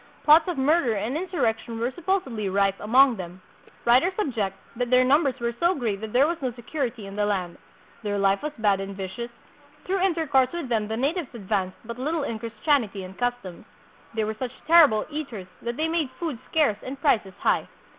[0.23, 3.39] Plots of murder and in surrection were supposedly rife among them.
[3.85, 7.15] Writers ob ject that their numbers were so great that there was no security in
[7.15, 7.59] the land;
[8.01, 9.29] their life was bad and vicious;
[9.85, 13.63] through intercourse with them the natives advanced but little in Christianity and customs;
[14.15, 17.67] they were such terrible eaters that they made foods scarce and prices high.